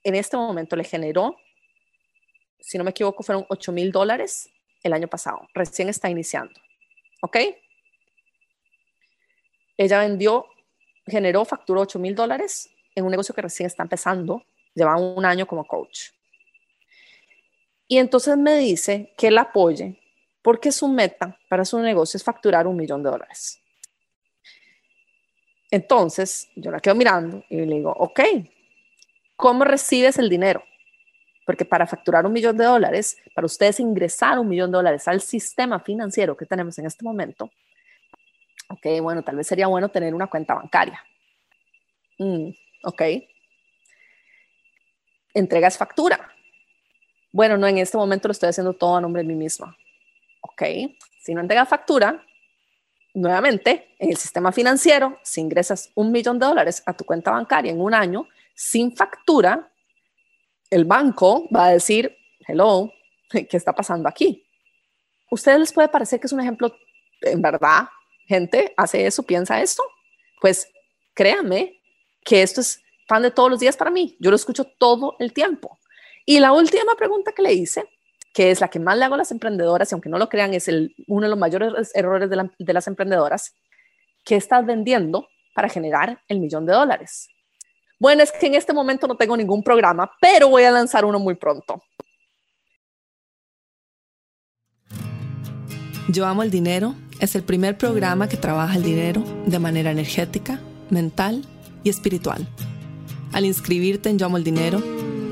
en 0.05 0.14
este 0.14 0.37
momento 0.37 0.76
le 0.76 0.85
generó, 0.85 1.37
si 2.61 2.78
no 2.78 2.85
me 2.85 2.90
equivoco, 2.90 3.23
fueron 3.23 3.47
8 3.49 3.73
mil 3.73 3.93
dólares 3.93 4.50
el 4.83 4.93
año 4.93 5.09
pasado. 5.09 5.49
Recién 5.55 5.88
está 5.88 6.09
iniciando. 6.11 6.55
¿Ok? 7.23 7.37
Ella 9.76 10.00
vendió, 10.00 10.47
generó, 11.07 11.45
facturó 11.45 11.83
8 11.83 11.99
mil 11.99 12.14
dólares 12.14 12.71
en 12.95 13.05
un 13.05 13.11
negocio 13.11 13.35
que 13.35 13.43
recién 13.43 13.67
está 13.67 13.83
empezando 13.83 14.45
lleva 14.78 14.97
un 14.97 15.25
año 15.25 15.47
como 15.47 15.67
coach. 15.67 16.11
Y 17.87 17.99
entonces 17.99 18.37
me 18.37 18.57
dice 18.57 19.14
que 19.17 19.31
la 19.31 19.43
apoye 19.43 20.00
porque 20.43 20.73
su 20.73 20.88
meta 20.88 21.38
para 21.49 21.64
su 21.64 21.78
negocio 21.81 22.17
es 22.17 22.25
facturar 22.25 22.67
un 22.67 22.76
millón 22.76 23.02
de 23.02 23.11
dólares. 23.11 23.61
Entonces 25.71 26.49
yo 26.57 26.71
la 26.71 26.81
quedo 26.81 26.95
mirando 26.95 27.45
y 27.50 27.57
le 27.57 27.76
digo, 27.76 27.93
ok, 27.93 28.21
¿cómo 29.38 29.64
recibes 29.64 30.18
el 30.18 30.28
dinero? 30.28 30.62
Porque 31.47 31.64
para 31.64 31.87
facturar 31.87 32.26
un 32.26 32.33
millón 32.33 32.59
de 32.59 32.64
dólares, 32.64 33.16
para 33.35 33.47
ustedes 33.47 33.80
ingresar 33.80 34.38
un 34.38 34.49
millón 34.49 34.71
de 34.71 34.76
dólares 34.76 35.09
al 35.09 35.23
sistema 35.23 35.80
financiero 35.80 36.37
que 36.37 36.45
tenemos 36.45 36.76
en 36.78 36.85
este 36.85 37.04
momento, 37.04 37.50
ok, 38.68 39.00
bueno, 39.00 39.23
tal 39.23 39.37
vez 39.37 39.47
sería 39.47 39.68
bueno 39.68 39.88
tener 39.88 40.14
una 40.14 40.26
cuenta 40.26 40.54
bancaria. 40.54 41.02
Mm, 42.18 42.50
ok, 42.83 43.02
entregas 45.33 45.78
factura. 45.78 46.35
Bueno, 47.33 47.57
no, 47.57 47.66
en 47.68 47.78
este 47.78 47.97
momento 47.97 48.28
lo 48.28 48.33
estoy 48.33 48.49
haciendo 48.49 48.73
todo 48.73 48.97
a 48.97 49.00
nombre 49.00 49.23
de 49.23 49.28
mí 49.28 49.37
misma. 49.37 49.76
Ok, 50.40 50.62
si 51.23 51.33
no 51.33 51.40
entregas 51.40 51.68
factura, 51.68 52.25
nuevamente, 53.14 53.95
en 54.00 54.11
el 54.11 54.16
sistema 54.16 54.50
financiero, 54.50 55.18
si 55.23 55.40
ingresas 55.40 55.92
un 55.95 56.11
millón 56.11 56.40
de 56.40 56.47
dólares 56.47 56.83
a 56.87 56.92
tu 56.92 57.04
cuenta 57.04 57.30
bancaria 57.30 57.71
en 57.71 57.80
un 57.80 57.95
año 57.95 58.28
sin 58.59 58.97
factura, 58.97 59.73
el 60.69 60.85
banco 60.85 61.49
va 61.55 61.67
a 61.67 61.71
decir, 61.71 62.17
hello, 62.49 62.93
¿qué 63.31 63.57
está 63.57 63.73
pasando 63.73 64.09
aquí? 64.09 64.45
¿Ustedes 65.31 65.61
les 65.61 65.73
puede 65.73 65.88
parecer 65.88 66.19
que 66.19 66.27
es 66.27 66.33
un 66.33 66.41
ejemplo, 66.41 66.75
en 67.21 67.41
verdad, 67.41 67.85
gente 68.27 68.75
hace 68.77 69.07
eso, 69.07 69.23
piensa 69.23 69.62
esto? 69.62 69.85
Pues 70.41 70.69
créanme 71.15 71.81
que 72.25 72.43
esto 72.43 72.61
es 72.61 72.83
pan 73.07 73.23
de 73.23 73.31
todos 73.31 73.49
los 73.49 73.61
días 73.61 73.77
para 73.77 73.93
mí. 73.93 74.17
Yo 74.19 74.31
lo 74.31 74.37
escucho 74.37 74.65
todo 74.65 75.15
el 75.21 75.33
tiempo. 75.33 75.79
Y 76.27 76.41
la 76.41 76.53
última 76.53 76.97
pregunta 76.97 77.31
que 77.31 77.43
le 77.43 77.53
hice, 77.53 77.85
que 78.35 78.50
es 78.50 78.61
la 78.61 78.67
que 78.67 78.81
más 78.81 78.99
le 78.99 79.05
hago 79.05 79.15
a 79.15 79.19
las 79.19 79.31
emprendedoras, 79.31 79.93
y 79.93 79.95
aunque 79.95 80.09
no 80.09 80.19
lo 80.19 80.29
crean, 80.29 80.53
es 80.53 80.69
uno 81.07 81.23
de 81.23 81.31
los 81.31 81.38
mayores 81.38 81.93
errores 81.95 82.29
de, 82.29 82.50
de 82.59 82.73
las 82.73 82.88
emprendedoras, 82.88 83.55
¿qué 84.25 84.35
estás 84.35 84.67
vendiendo 84.67 85.29
para 85.55 85.69
generar 85.69 86.25
el 86.27 86.41
millón 86.41 86.67
de 86.67 86.73
dólares? 86.73 87.29
Bueno, 87.99 88.23
es 88.23 88.33
que 88.33 88.47
en 88.47 88.55
este 88.55 88.73
momento 88.73 89.07
no 89.07 89.17
tengo 89.17 89.37
ningún 89.37 89.62
programa, 89.62 90.11
pero 90.21 90.49
voy 90.49 90.64
a 90.64 90.71
lanzar 90.71 91.05
uno 91.05 91.19
muy 91.19 91.35
pronto. 91.35 91.83
Yo 96.09 96.26
amo 96.26 96.43
el 96.43 96.50
dinero 96.50 96.95
es 97.21 97.35
el 97.35 97.43
primer 97.43 97.76
programa 97.76 98.28
que 98.28 98.37
trabaja 98.37 98.76
el 98.76 98.83
dinero 98.83 99.23
de 99.47 99.59
manera 99.59 99.90
energética, 99.90 100.61
mental 100.88 101.45
y 101.83 101.90
espiritual 101.90 102.49
al 103.33 103.45
inscribirte 103.45 104.09
en 104.09 104.19
Yo 104.19 104.26
Amo 104.26 104.37
el 104.37 104.45
Dinero, 104.45 104.83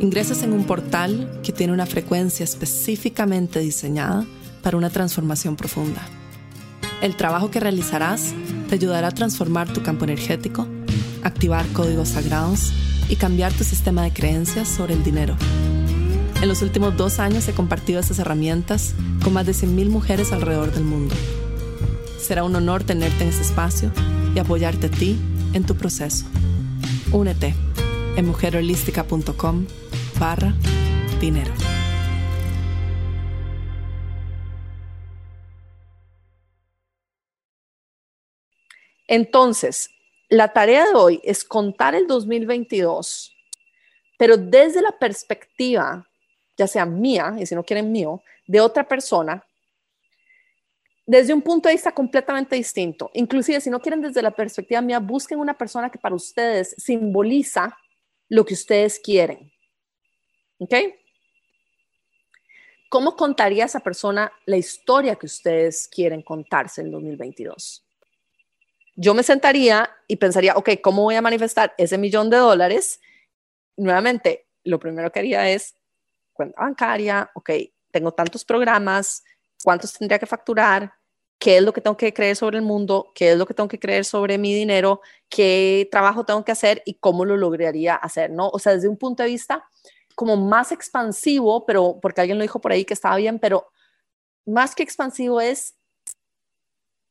ingresas 0.00 0.42
en 0.42 0.52
un 0.52 0.64
portal 0.64 1.40
que 1.42 1.52
tiene 1.52 1.72
una 1.72 1.86
frecuencia 1.86 2.44
específicamente 2.44 3.60
diseñada 3.60 4.24
para 4.62 4.76
una 4.76 4.90
transformación 4.90 5.56
profunda. 5.56 6.02
El 7.00 7.16
trabajo 7.16 7.50
que 7.50 7.60
realizarás 7.60 8.34
te 8.68 8.74
ayudará 8.74 9.08
a 9.08 9.12
transformar 9.12 9.72
tu 9.72 9.82
campo 9.82 10.04
energético, 10.04 10.66
activar 11.26 11.66
códigos 11.72 12.10
sagrados 12.10 12.72
y 13.08 13.16
cambiar 13.16 13.52
tu 13.52 13.64
sistema 13.64 14.02
de 14.02 14.12
creencias 14.12 14.68
sobre 14.68 14.94
el 14.94 15.02
dinero. 15.02 15.36
En 16.40 16.48
los 16.48 16.62
últimos 16.62 16.96
dos 16.96 17.18
años 17.18 17.48
he 17.48 17.52
compartido 17.52 17.98
estas 18.00 18.18
herramientas 18.18 18.94
con 19.22 19.32
más 19.32 19.46
de 19.46 19.52
100.000 19.52 19.88
mujeres 19.88 20.32
alrededor 20.32 20.72
del 20.72 20.84
mundo. 20.84 21.14
Será 22.20 22.44
un 22.44 22.54
honor 22.54 22.84
tenerte 22.84 23.24
en 23.24 23.30
este 23.30 23.42
espacio 23.42 23.90
y 24.34 24.38
apoyarte 24.38 24.86
a 24.86 24.90
ti 24.90 25.16
en 25.52 25.64
tu 25.64 25.76
proceso. 25.76 26.26
Únete 27.12 27.54
en 28.16 28.26
mujerholística.com 28.26 29.66
barra 30.18 30.54
dinero. 31.20 31.52
Entonces, 39.08 39.90
la 40.28 40.52
tarea 40.52 40.86
de 40.86 40.94
hoy 40.94 41.20
es 41.24 41.44
contar 41.44 41.94
el 41.94 42.06
2022, 42.06 43.32
pero 44.18 44.36
desde 44.36 44.82
la 44.82 44.98
perspectiva, 44.98 46.08
ya 46.56 46.66
sea 46.66 46.86
mía, 46.86 47.36
y 47.38 47.46
si 47.46 47.54
no 47.54 47.64
quieren 47.64 47.92
mío, 47.92 48.22
de 48.46 48.60
otra 48.60 48.86
persona, 48.86 49.44
desde 51.06 51.32
un 51.32 51.42
punto 51.42 51.68
de 51.68 51.76
vista 51.76 51.92
completamente 51.92 52.56
distinto. 52.56 53.10
Inclusive, 53.14 53.60
si 53.60 53.70
no 53.70 53.80
quieren 53.80 54.02
desde 54.02 54.22
la 54.22 54.32
perspectiva 54.32 54.80
mía, 54.80 54.98
busquen 54.98 55.38
una 55.38 55.56
persona 55.56 55.90
que 55.90 55.98
para 55.98 56.16
ustedes 56.16 56.74
simboliza 56.78 57.76
lo 58.28 58.44
que 58.44 58.54
ustedes 58.54 58.98
quieren. 58.98 59.52
¿Ok? 60.58 60.74
¿Cómo 62.88 63.14
contaría 63.14 63.66
esa 63.66 63.80
persona 63.80 64.32
la 64.46 64.56
historia 64.56 65.16
que 65.16 65.26
ustedes 65.26 65.86
quieren 65.88 66.22
contarse 66.22 66.80
en 66.80 66.90
2022? 66.90 67.85
Yo 68.96 69.14
me 69.14 69.22
sentaría 69.22 69.90
y 70.08 70.16
pensaría, 70.16 70.54
ok, 70.56 70.70
¿cómo 70.82 71.02
voy 71.02 71.14
a 71.14 71.22
manifestar 71.22 71.74
ese 71.78 71.98
millón 71.98 72.30
de 72.30 72.38
dólares? 72.38 73.00
Nuevamente, 73.76 74.48
lo 74.64 74.78
primero 74.80 75.12
que 75.12 75.20
haría 75.20 75.48
es 75.48 75.74
cuenta 76.32 76.60
bancaria, 76.60 77.30
ok, 77.34 77.50
tengo 77.92 78.12
tantos 78.12 78.44
programas, 78.44 79.22
¿cuántos 79.62 79.92
tendría 79.92 80.18
que 80.18 80.26
facturar? 80.26 80.92
qué 81.38 81.58
es 81.58 81.62
lo 81.62 81.72
que 81.72 81.80
tengo 81.80 81.96
que 81.96 82.12
creer 82.14 82.36
sobre 82.36 82.58
el 82.58 82.64
mundo, 82.64 83.12
qué 83.14 83.32
es 83.32 83.38
lo 83.38 83.46
que 83.46 83.54
tengo 83.54 83.68
que 83.68 83.78
creer 83.78 84.04
sobre 84.04 84.38
mi 84.38 84.54
dinero, 84.54 85.00
qué 85.28 85.88
trabajo 85.90 86.24
tengo 86.24 86.44
que 86.44 86.52
hacer 86.52 86.82
y 86.86 86.94
cómo 86.94 87.24
lo 87.24 87.36
lograría 87.36 87.94
hacer, 87.94 88.30
¿no? 88.30 88.48
O 88.48 88.58
sea, 88.58 88.72
desde 88.72 88.88
un 88.88 88.96
punto 88.96 89.22
de 89.22 89.28
vista 89.28 89.64
como 90.14 90.36
más 90.36 90.72
expansivo, 90.72 91.66
pero 91.66 91.98
porque 92.00 92.22
alguien 92.22 92.38
lo 92.38 92.42
dijo 92.42 92.60
por 92.60 92.72
ahí 92.72 92.84
que 92.84 92.94
estaba 92.94 93.16
bien, 93.16 93.38
pero 93.38 93.68
más 94.46 94.74
que 94.74 94.82
expansivo 94.82 95.40
es 95.40 95.74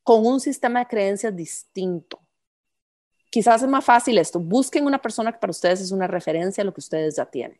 con 0.05 0.23
un 0.23 0.39
sistema 0.39 0.81
de 0.81 0.85
creencias 0.85 1.35
distinto. 1.35 2.19
Quizás 3.31 3.63
es 3.63 3.67
más 3.67 3.83
fácil 3.83 4.19
esto. 4.19 4.39
Busquen 4.39 4.85
una 4.85 5.01
persona 5.01 5.31
que 5.31 5.39
para 5.39 5.49
ustedes 5.49 5.81
es 5.81 5.91
una 5.91 6.05
referencia 6.05 6.61
a 6.61 6.65
lo 6.65 6.75
que 6.75 6.79
ustedes 6.79 7.15
ya 7.15 7.25
tienen. 7.25 7.59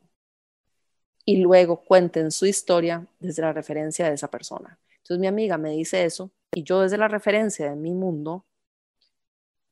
Y 1.26 1.38
luego 1.38 1.84
cuenten 1.84 2.30
su 2.30 2.46
historia 2.46 3.08
desde 3.20 3.42
la 3.42 3.52
referencia 3.52 4.08
de 4.08 4.14
esa 4.14 4.30
persona. 4.30 4.78
Entonces 4.98 5.20
mi 5.20 5.26
amiga 5.26 5.58
me 5.58 5.72
dice 5.72 6.06
eso 6.06 6.30
y 6.54 6.62
yo 6.62 6.82
desde 6.82 7.00
la 7.00 7.08
referencia 7.08 7.68
de 7.68 7.76
mi 7.76 7.96
mundo, 7.96 8.46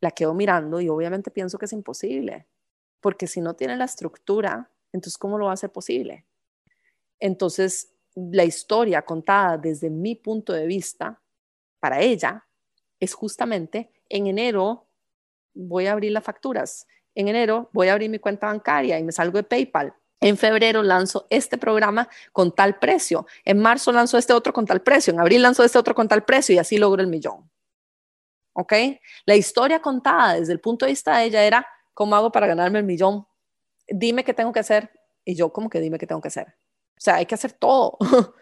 la 0.01 0.09
quedo 0.09 0.33
mirando 0.33 0.81
y 0.81 0.89
obviamente 0.89 1.29
pienso 1.29 1.59
que 1.59 1.65
es 1.65 1.73
imposible, 1.73 2.47
porque 3.01 3.27
si 3.27 3.39
no 3.39 3.53
tiene 3.53 3.77
la 3.77 3.85
estructura, 3.85 4.71
entonces 4.91 5.19
¿cómo 5.19 5.37
lo 5.37 5.45
va 5.45 5.51
a 5.51 5.53
hacer 5.53 5.71
posible? 5.71 6.25
Entonces, 7.19 7.93
la 8.15 8.45
historia 8.45 9.03
contada 9.03 9.59
desde 9.59 9.91
mi 9.91 10.15
punto 10.15 10.53
de 10.53 10.65
vista 10.65 11.21
para 11.79 12.01
ella 12.01 12.43
es 12.99 13.13
justamente 13.13 13.91
en 14.09 14.27
enero 14.27 14.87
voy 15.53 15.87
a 15.87 15.91
abrir 15.91 16.11
las 16.11 16.23
facturas, 16.23 16.87
en 17.15 17.27
enero 17.27 17.69
voy 17.73 17.89
a 17.89 17.93
abrir 17.93 18.09
mi 18.09 18.19
cuenta 18.19 18.47
bancaria 18.47 18.97
y 18.99 19.03
me 19.03 19.11
salgo 19.11 19.37
de 19.37 19.43
PayPal. 19.43 19.93
En 20.19 20.37
febrero 20.37 20.83
lanzo 20.83 21.27
este 21.29 21.57
programa 21.57 22.07
con 22.31 22.55
tal 22.55 22.79
precio. 22.79 23.27
En 23.43 23.59
marzo 23.59 23.91
lanzo 23.91 24.17
este 24.17 24.31
otro 24.31 24.53
con 24.53 24.65
tal 24.65 24.81
precio. 24.81 25.11
En 25.11 25.19
abril 25.19 25.41
lanzo 25.41 25.65
este 25.65 25.77
otro 25.77 25.93
con 25.93 26.07
tal 26.07 26.23
precio 26.23 26.55
y 26.55 26.59
así 26.59 26.77
logro 26.77 27.01
el 27.01 27.09
millón. 27.09 27.51
¿Ok? 28.53 28.73
La 29.25 29.35
historia 29.35 29.81
contada 29.81 30.35
desde 30.35 30.53
el 30.53 30.61
punto 30.61 30.85
de 30.85 30.93
vista 30.93 31.17
de 31.17 31.25
ella 31.25 31.43
era, 31.43 31.67
¿cómo 31.93 32.15
hago 32.15 32.31
para 32.31 32.47
ganarme 32.47 32.79
el 32.79 32.85
millón? 32.85 33.27
Dime 33.87 34.23
qué 34.23 34.33
tengo 34.33 34.53
que 34.53 34.61
hacer. 34.61 34.91
Y 35.25 35.35
yo, 35.35 35.51
como 35.51 35.69
que 35.69 35.81
dime 35.81 35.97
qué 35.97 36.07
tengo 36.07 36.21
que 36.21 36.29
hacer? 36.29 36.55
O 36.95 37.01
sea, 37.01 37.15
hay 37.15 37.25
que 37.25 37.35
hacer 37.35 37.51
todo. 37.51 37.97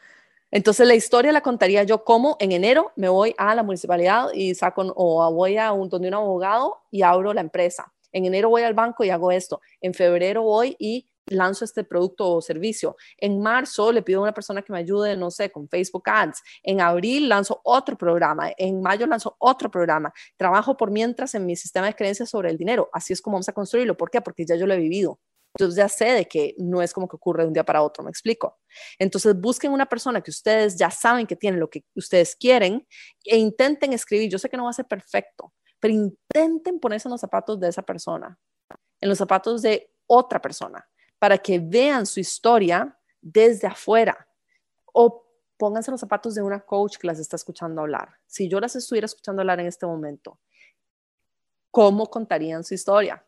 Entonces 0.51 0.86
la 0.86 0.96
historia 0.96 1.31
la 1.31 1.41
contaría 1.41 1.84
yo 1.84 2.03
como 2.03 2.36
en 2.39 2.51
enero 2.51 2.91
me 2.98 3.08
voy 3.10 3.34
a 3.38 3.55
la 3.55 3.63
municipalidad 3.63 4.27
y 4.34 4.53
saco 4.53 4.93
o 4.96 5.34
voy 5.34 5.58
a 5.58 5.72
un, 5.72 5.88
donde 5.89 6.10
un 6.10 6.13
abogado 6.13 6.77
y 6.91 7.01
abro 7.01 7.34
la 7.34 7.41
empresa. 7.41 7.93
En 8.12 8.25
enero 8.25 8.50
voy 8.50 8.63
al 8.63 8.74
banco 8.74 9.03
y 9.05 9.10
hago 9.10 9.31
esto. 9.31 9.62
En 9.79 9.93
febrero 9.93 10.43
voy 10.43 10.75
y 10.77 11.08
lanzo 11.27 11.63
este 11.63 11.84
producto 11.84 12.29
o 12.29 12.41
servicio. 12.41 12.98
En 13.17 13.39
marzo 13.41 13.91
le 13.91 14.01
pido 14.01 14.20
a 14.20 14.24
una 14.24 14.34
persona 14.34 14.62
que 14.62 14.74
me 14.74 14.79
ayude, 14.79 15.15
no 15.15 15.31
sé, 15.31 15.51
con 15.51 15.70
Facebook 15.70 16.03
Ads. 16.05 16.41
En 16.63 16.81
abril 16.81 17.29
lanzo 17.29 17.62
otro 17.63 17.98
programa. 17.98 18.51
En 18.58 18.81
mayo 18.81 19.08
lanzo 19.08 19.36
otro 19.39 19.72
programa. 19.72 20.13
Trabajo 20.36 20.75
por 20.75 20.91
mientras 20.91 21.34
en 21.36 21.46
mi 21.46 21.55
sistema 21.55 21.88
de 21.88 21.96
creencias 21.96 22.29
sobre 22.29 22.50
el 22.50 22.58
dinero. 22.58 22.89
Así 22.91 23.13
es 23.13 23.22
como 23.22 23.36
vamos 23.36 23.50
a 23.50 23.53
construirlo. 23.53 23.96
¿Por 23.96 24.10
qué? 24.10 24.20
Porque 24.22 24.46
ya 24.46 24.55
yo 24.55 24.67
lo 24.67 24.74
he 24.74 24.77
vivido. 24.77 25.20
Entonces 25.53 25.77
ya 25.77 25.89
sé 25.89 26.05
de 26.05 26.27
que 26.27 26.55
no 26.58 26.81
es 26.81 26.93
como 26.93 27.08
que 27.08 27.15
ocurre 27.15 27.43
de 27.43 27.48
un 27.48 27.53
día 27.53 27.65
para 27.65 27.81
otro, 27.81 28.03
me 28.03 28.10
explico. 28.10 28.60
Entonces 28.98 29.39
busquen 29.39 29.72
una 29.72 29.86
persona 29.86 30.22
que 30.22 30.31
ustedes 30.31 30.77
ya 30.77 30.89
saben 30.89 31.27
que 31.27 31.36
tiene 31.36 31.58
lo 31.58 31.70
que 31.70 31.84
ustedes 31.96 32.36
quieren 32.36 32.88
e 33.25 33.38
intenten 33.38 33.93
escribir. 33.93 34.29
Yo 34.29 34.39
sé 34.39 34.50
que 34.50 34.58
no 34.58 34.65
va 34.65 34.70
a 34.70 34.74
ser 34.74 34.88
perfecto, 34.88 35.53
pero 35.79 35.93
intenten 35.93 36.79
ponerse 36.79 37.08
en 37.08 37.12
los 37.12 37.22
zapatos 37.22 37.60
de 37.60 37.67
esa 37.67 37.81
persona, 37.81 38.39
en 39.01 39.10
los 39.10 39.17
zapatos 39.17 39.62
de 39.62 39.93
otra 40.08 40.41
persona, 40.41 40.88
para 41.20 41.38
que 41.38 41.60
vean 41.60 42.05
su 42.05 42.20
historia 42.20 42.98
desde 43.22 43.67
afuera. 43.67 44.27
O 44.93 45.25
pónganse 45.58 45.91
los 45.91 46.00
zapatos 46.00 46.34
de 46.34 46.41
una 46.41 46.62
coach 46.62 46.98
que 46.98 47.08
las 47.08 47.20
está 47.20 47.36
escuchando 47.36 47.81
hablar. 47.81 48.10
Si 48.25 48.50
yo 48.50 48.60
las 48.60 48.75
estuviera 48.75 49.05
escuchando 49.05 49.41
hablar 49.41 49.60
en 49.60 49.67
este 49.67 49.86
momento, 49.86 50.39
¿cómo 51.70 52.08
contarían 52.08 52.63
su 52.63 52.74
historia? 52.74 53.24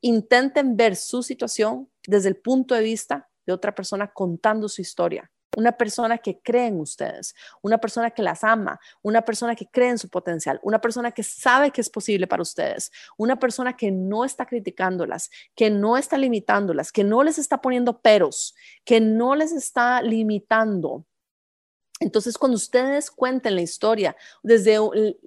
Intenten 0.00 0.76
ver 0.76 0.96
su 0.96 1.22
situación 1.22 1.88
desde 2.06 2.28
el 2.28 2.36
punto 2.36 2.74
de 2.74 2.82
vista 2.82 3.28
de 3.46 3.52
otra 3.52 3.74
persona 3.74 4.12
contando 4.12 4.68
su 4.68 4.80
historia. 4.80 5.30
Una 5.56 5.72
persona 5.72 6.18
que 6.18 6.40
cree 6.40 6.66
en 6.66 6.80
ustedes, 6.80 7.34
una 7.62 7.78
persona 7.78 8.10
que 8.10 8.22
las 8.22 8.42
ama, 8.42 8.80
una 9.02 9.22
persona 9.22 9.54
que 9.54 9.66
cree 9.66 9.90
en 9.90 9.98
su 9.98 10.08
potencial, 10.08 10.58
una 10.64 10.80
persona 10.80 11.12
que 11.12 11.22
sabe 11.22 11.70
que 11.70 11.80
es 11.80 11.88
posible 11.88 12.26
para 12.26 12.42
ustedes, 12.42 12.90
una 13.16 13.38
persona 13.38 13.76
que 13.76 13.92
no 13.92 14.24
está 14.24 14.46
criticándolas, 14.46 15.30
que 15.54 15.70
no 15.70 15.96
está 15.96 16.18
limitándolas, 16.18 16.90
que 16.90 17.04
no 17.04 17.22
les 17.22 17.38
está 17.38 17.60
poniendo 17.60 18.00
peros, 18.00 18.56
que 18.84 19.00
no 19.00 19.36
les 19.36 19.52
está 19.52 20.02
limitando, 20.02 21.06
entonces, 22.00 22.36
cuando 22.36 22.56
ustedes 22.56 23.10
cuenten 23.10 23.54
la 23.54 23.62
historia 23.62 24.16
desde 24.42 24.78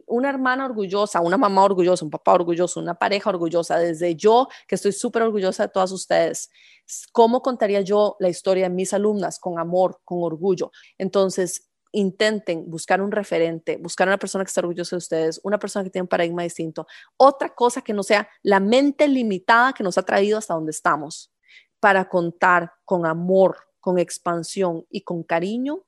una 0.05 0.29
hermana 0.29 0.65
orgullosa, 0.65 1.21
una 1.21 1.38
mamá 1.38 1.63
orgullosa, 1.63 2.03
un 2.03 2.12
papá 2.12 2.33
orgulloso, 2.33 2.81
una 2.81 2.95
pareja 2.95 3.29
orgullosa, 3.29 3.79
desde 3.79 4.15
yo, 4.15 4.50
que 4.67 4.75
estoy 4.75 4.91
súper 4.91 5.21
orgullosa 5.21 5.63
de 5.63 5.69
todas 5.69 5.93
ustedes, 5.93 6.51
¿cómo 7.13 7.41
contaría 7.41 7.81
yo 7.81 8.17
la 8.19 8.27
historia 8.27 8.63
de 8.63 8.75
mis 8.75 8.93
alumnas 8.93 9.39
con 9.39 9.59
amor, 9.59 10.01
con 10.03 10.21
orgullo? 10.21 10.71
Entonces, 10.97 11.69
intenten 11.93 12.69
buscar 12.69 13.01
un 13.01 13.13
referente, 13.13 13.77
buscar 13.77 14.07
una 14.09 14.17
persona 14.17 14.43
que 14.43 14.50
esté 14.50 14.59
orgullosa 14.59 14.97
de 14.97 15.00
ustedes, 15.00 15.39
una 15.43 15.57
persona 15.57 15.86
que 15.86 15.89
tiene 15.89 16.03
un 16.03 16.09
paradigma 16.09 16.43
distinto, 16.43 16.86
otra 17.15 17.55
cosa 17.55 17.81
que 17.81 17.93
no 17.93 18.03
sea 18.03 18.27
la 18.43 18.59
mente 18.59 19.07
limitada 19.07 19.71
que 19.71 19.83
nos 19.83 19.97
ha 19.97 20.03
traído 20.03 20.38
hasta 20.38 20.53
donde 20.53 20.71
estamos, 20.71 21.31
para 21.79 22.09
contar 22.09 22.74
con 22.83 23.05
amor, 23.05 23.58
con 23.80 23.99
expansión 23.99 24.86
y 24.89 25.01
con 25.01 25.23
cariño 25.23 25.86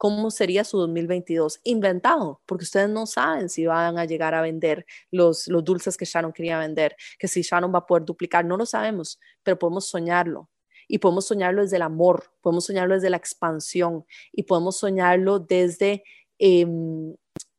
cómo 0.00 0.30
sería 0.30 0.64
su 0.64 0.78
2022 0.78 1.60
inventado, 1.62 2.40
porque 2.46 2.64
ustedes 2.64 2.88
no 2.88 3.04
saben 3.04 3.50
si 3.50 3.66
van 3.66 3.98
a 3.98 4.06
llegar 4.06 4.34
a 4.34 4.40
vender 4.40 4.86
los, 5.10 5.46
los 5.46 5.62
dulces 5.62 5.98
que 5.98 6.06
Sharon 6.06 6.32
quería 6.32 6.58
vender, 6.58 6.96
que 7.18 7.28
si 7.28 7.42
Sharon 7.42 7.70
va 7.74 7.80
a 7.80 7.86
poder 7.86 8.06
duplicar, 8.06 8.46
no 8.46 8.56
lo 8.56 8.64
sabemos, 8.64 9.20
pero 9.42 9.58
podemos 9.58 9.88
soñarlo. 9.88 10.48
Y 10.88 11.00
podemos 11.00 11.26
soñarlo 11.26 11.60
desde 11.60 11.76
el 11.76 11.82
amor, 11.82 12.32
podemos 12.40 12.64
soñarlo 12.64 12.94
desde 12.94 13.10
la 13.10 13.18
expansión 13.18 14.06
y 14.32 14.44
podemos 14.44 14.78
soñarlo 14.78 15.38
desde, 15.38 16.02
em, 16.38 17.14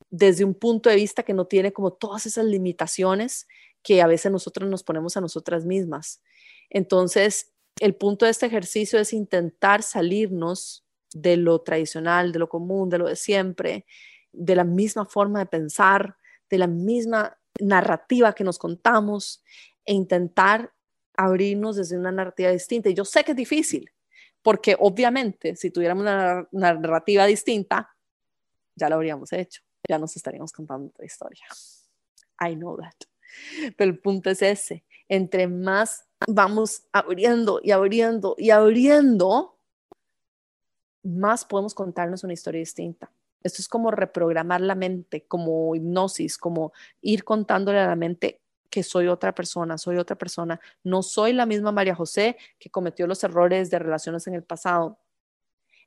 desde 0.09 0.43
un 0.43 0.55
punto 0.55 0.89
de 0.89 0.95
vista 0.95 1.21
que 1.21 1.35
no 1.35 1.45
tiene 1.45 1.71
como 1.71 1.93
todas 1.93 2.25
esas 2.25 2.45
limitaciones 2.45 3.47
que 3.83 4.01
a 4.01 4.07
veces 4.07 4.31
nosotros 4.31 4.67
nos 4.67 4.81
ponemos 4.81 5.15
a 5.15 5.21
nosotras 5.21 5.63
mismas. 5.63 6.23
Entonces, 6.71 7.53
el 7.79 7.93
punto 7.93 8.25
de 8.25 8.31
este 8.31 8.47
ejercicio 8.47 8.97
es 8.97 9.13
intentar 9.13 9.83
salirnos 9.83 10.83
de 11.13 11.37
lo 11.37 11.59
tradicional, 11.61 12.31
de 12.31 12.39
lo 12.39 12.49
común, 12.49 12.89
de 12.89 12.97
lo 12.97 13.07
de 13.07 13.15
siempre, 13.15 13.85
de 14.31 14.55
la 14.55 14.63
misma 14.63 15.05
forma 15.05 15.39
de 15.39 15.45
pensar, 15.45 16.17
de 16.49 16.57
la 16.57 16.67
misma 16.67 17.37
narrativa 17.59 18.33
que 18.33 18.43
nos 18.43 18.57
contamos 18.57 19.43
e 19.85 19.93
intentar 19.93 20.73
abrirnos 21.15 21.75
desde 21.75 21.97
una 21.97 22.11
narrativa 22.11 22.49
distinta. 22.51 22.89
Y 22.89 22.93
yo 22.93 23.05
sé 23.05 23.23
que 23.23 23.31
es 23.31 23.37
difícil, 23.37 23.91
porque 24.41 24.75
obviamente 24.79 25.55
si 25.55 25.69
tuviéramos 25.71 26.03
una 26.03 26.47
narrativa 26.51 27.25
distinta, 27.25 27.95
ya 28.75 28.89
lo 28.89 28.95
habríamos 28.95 29.31
hecho, 29.33 29.61
ya 29.87 29.97
nos 29.97 30.15
estaríamos 30.15 30.51
contando 30.51 30.87
otra 30.87 31.05
historia. 31.05 31.45
I 32.39 32.55
know 32.55 32.77
that. 32.77 32.95
Pero 33.77 33.91
el 33.91 33.99
punto 33.99 34.29
es 34.29 34.41
ese, 34.41 34.83
entre 35.07 35.47
más 35.47 36.05
vamos 36.27 36.83
abriendo 36.91 37.59
y 37.63 37.71
abriendo 37.71 38.35
y 38.37 38.49
abriendo, 38.49 39.57
más 41.03 41.45
podemos 41.45 41.73
contarnos 41.73 42.23
una 42.23 42.33
historia 42.33 42.59
distinta. 42.59 43.11
Esto 43.43 43.61
es 43.61 43.67
como 43.67 43.91
reprogramar 43.91 44.61
la 44.61 44.75
mente, 44.75 45.25
como 45.27 45.75
hipnosis, 45.75 46.37
como 46.37 46.73
ir 47.01 47.23
contándole 47.23 47.79
a 47.79 47.87
la 47.87 47.95
mente 47.95 48.41
que 48.69 48.83
soy 48.83 49.07
otra 49.07 49.35
persona, 49.35 49.77
soy 49.77 49.97
otra 49.97 50.15
persona. 50.15 50.59
No 50.83 51.03
soy 51.03 51.33
la 51.33 51.45
misma 51.45 51.71
María 51.71 51.95
José 51.95 52.37
que 52.59 52.69
cometió 52.69 53.07
los 53.07 53.23
errores 53.23 53.69
de 53.69 53.79
relaciones 53.79 54.27
en 54.27 54.35
el 54.35 54.43
pasado. 54.43 54.99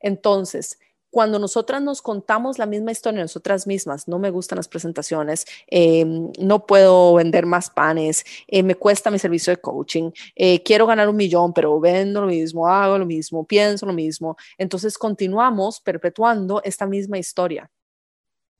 Entonces, 0.01 0.79
cuando 1.15 1.39
nosotras 1.39 1.81
nos 1.81 2.03
contamos 2.03 2.59
la 2.59 2.67
misma 2.67 2.91
historia 2.91 3.23
nosotras 3.23 3.69
mismas, 3.69 4.09
no 4.09 4.19
me 4.19 4.31
gustan 4.31 4.57
las 4.57 4.67
presentaciones, 4.67 5.47
em, 5.69 6.33
no 6.41 6.67
puedo 6.67 7.15
vender 7.15 7.47
más 7.47 7.71
panes, 7.71 8.25
eh, 8.49 8.65
me 8.65 8.75
cuesta 8.75 9.13
mi 9.13 9.21
servicio 9.21 9.53
de 9.53 9.59
coaching, 9.59 10.11
eh, 10.35 10.61
quiero 10.65 10.89
ganar 10.89 11.09
un 11.09 11.15
millón, 11.15 11.53
pero 11.53 11.79
vendo 11.79 12.21
lo 12.21 12.27
mismo, 12.27 12.67
hago 12.67 12.99
lo 12.99 13.07
mismo, 13.07 13.47
pienso 13.47 13.87
lo 13.87 13.93
mismo. 13.93 14.37
Entonces 14.59 14.99
continuamos 14.99 15.81
perpetuando 15.81 16.61
esta 16.65 16.85
misma 16.85 17.17
historia 17.17 17.71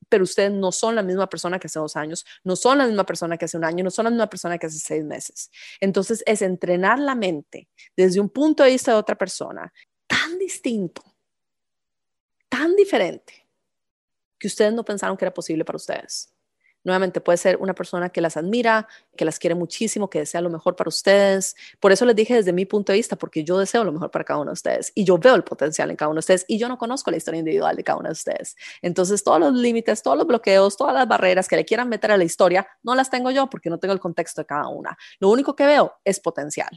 pero 0.07 0.23
ustedes 0.23 0.51
no 0.51 0.71
son 0.71 0.95
la 0.95 1.01
misma 1.01 1.27
persona 1.27 1.59
que 1.59 1.67
hace 1.67 1.79
dos 1.79 1.95
años, 1.95 2.23
no 2.43 2.55
son 2.55 2.77
la 2.77 2.85
misma 2.85 3.05
persona 3.05 3.37
que 3.37 3.45
hace 3.45 3.57
un 3.57 3.65
año, 3.65 3.83
no 3.83 3.89
son 3.89 4.05
la 4.05 4.11
misma 4.11 4.29
persona 4.29 4.57
que 4.57 4.67
hace 4.67 4.77
seis 4.77 5.03
meses. 5.03 5.49
Entonces 5.81 6.23
es 6.27 6.41
entrenar 6.43 6.99
la 6.99 7.15
mente 7.15 7.67
desde 7.97 8.21
un 8.21 8.29
punto 8.29 8.63
de 8.63 8.69
vista 8.69 8.91
de 8.91 8.97
otra 8.97 9.17
persona 9.17 9.73
tan 10.07 10.37
distinto 10.37 11.14
tan 12.57 12.73
diferente 12.77 13.49
que 14.39 14.47
ustedes 14.47 14.73
no 14.73 14.85
pensaron 14.85 15.17
que 15.17 15.25
era 15.25 15.33
posible 15.33 15.65
para 15.65 15.75
ustedes. 15.75 16.31
Nuevamente 16.85 17.19
puede 17.19 17.37
ser 17.37 17.57
una 17.57 17.73
persona 17.73 18.09
que 18.09 18.21
las 18.21 18.37
admira, 18.37 18.87
que 19.17 19.25
las 19.25 19.39
quiere 19.39 19.55
muchísimo, 19.55 20.09
que 20.09 20.19
desea 20.19 20.39
lo 20.39 20.49
mejor 20.49 20.77
para 20.77 20.87
ustedes. 20.87 21.55
Por 21.81 21.91
eso 21.91 22.05
les 22.05 22.15
dije 22.15 22.35
desde 22.35 22.53
mi 22.53 22.65
punto 22.65 22.93
de 22.93 22.99
vista, 22.99 23.17
porque 23.17 23.43
yo 23.43 23.57
deseo 23.57 23.83
lo 23.83 23.91
mejor 23.91 24.09
para 24.09 24.23
cada 24.23 24.39
uno 24.39 24.51
de 24.51 24.53
ustedes 24.53 24.93
y 24.95 25.03
yo 25.03 25.17
veo 25.17 25.35
el 25.35 25.43
potencial 25.43 25.89
en 25.89 25.97
cada 25.97 26.09
uno 26.09 26.17
de 26.17 26.19
ustedes 26.19 26.45
y 26.47 26.57
yo 26.57 26.69
no 26.69 26.77
conozco 26.77 27.11
la 27.11 27.17
historia 27.17 27.39
individual 27.39 27.75
de 27.75 27.83
cada 27.83 27.97
uno 27.99 28.07
de 28.07 28.13
ustedes. 28.13 28.55
Entonces, 28.81 29.21
todos 29.21 29.39
los 29.41 29.53
límites, 29.53 30.01
todos 30.01 30.17
los 30.17 30.27
bloqueos, 30.27 30.77
todas 30.77 30.93
las 30.93 31.07
barreras 31.09 31.49
que 31.49 31.57
le 31.57 31.65
quieran 31.65 31.89
meter 31.89 32.11
a 32.11 32.17
la 32.17 32.23
historia, 32.23 32.65
no 32.83 32.95
las 32.95 33.09
tengo 33.09 33.31
yo 33.31 33.49
porque 33.49 33.69
no 33.69 33.79
tengo 33.79 33.93
el 33.93 33.99
contexto 33.99 34.41
de 34.41 34.45
cada 34.45 34.69
una. 34.69 34.97
Lo 35.19 35.29
único 35.29 35.57
que 35.57 35.65
veo 35.65 35.95
es 36.05 36.21
potencial. 36.21 36.69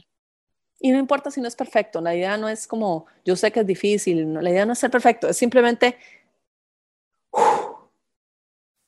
Y 0.79 0.91
no 0.91 0.99
importa 0.99 1.29
si 1.29 1.41
no 1.41 1.47
es 1.47 1.55
perfecto, 1.55 1.99
la 1.99 2.15
idea 2.15 2.37
no 2.37 2.47
es 2.47 2.65
como, 2.65 3.05
yo 3.25 3.35
sé 3.35 3.51
que 3.51 3.59
es 3.59 3.67
difícil, 3.67 4.33
la 4.33 4.49
idea 4.49 4.65
no 4.65 4.73
es 4.73 4.79
ser 4.79 4.89
perfecto, 4.89 5.27
es 5.27 5.35
simplemente 5.35 5.97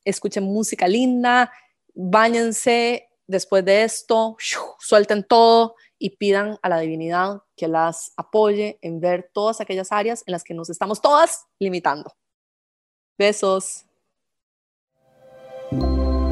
escuchen 0.06 0.44
música 0.46 0.88
linda, 0.88 1.52
báñense 1.94 3.10
después 3.28 3.66
de 3.66 3.84
esto, 3.84 4.38
suelten 4.80 5.24
todo 5.24 5.76
y 5.98 6.12
pidan 6.12 6.58
a 6.62 6.70
la 6.70 6.80
divinidad 6.80 7.44
que 7.56 7.68
las 7.68 8.14
apoye 8.18 8.80
en 8.82 9.00
ver 9.00 9.30
todas 9.34 9.62
aquellas 9.62 9.92
áreas 9.92 10.24
en 10.26 10.32
las 10.32 10.44
que 10.44 10.54
nos 10.54 10.70
estamos 10.70 11.02
todas 11.02 11.46
limitando. 11.60 12.14
Besos. 13.18 13.86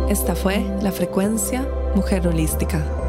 Esta 0.10 0.36
fue 0.36 0.60
la 0.82 0.92
frecuencia 0.92 1.62
Mujer 1.94 2.28
Holística 2.28 3.09